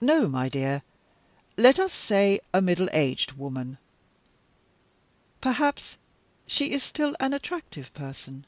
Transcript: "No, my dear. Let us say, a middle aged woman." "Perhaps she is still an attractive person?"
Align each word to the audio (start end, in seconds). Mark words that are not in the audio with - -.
"No, 0.00 0.26
my 0.26 0.48
dear. 0.48 0.80
Let 1.58 1.78
us 1.78 1.92
say, 1.92 2.40
a 2.54 2.62
middle 2.62 2.88
aged 2.94 3.32
woman." 3.32 3.76
"Perhaps 5.42 5.98
she 6.46 6.70
is 6.72 6.82
still 6.82 7.14
an 7.20 7.34
attractive 7.34 7.92
person?" 7.92 8.46